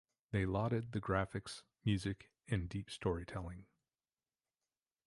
[0.31, 3.67] They lauded the graphics, music, and deep storytelling.